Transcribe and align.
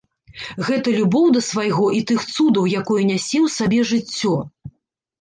Гэта 0.69 0.93
любоў 0.99 1.25
да 1.35 1.43
свайго 1.49 1.85
і 1.99 2.01
тых 2.13 2.19
цудаў, 2.33 2.63
якое 2.83 3.01
нясе 3.13 3.37
ў 3.45 3.57
сабе 3.61 3.79
жыццё. 3.95 4.35